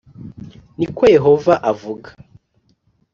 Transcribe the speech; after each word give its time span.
ni 0.77 0.87
ko 0.95 1.01
Yehova 1.15 1.53
avuga 1.71 2.09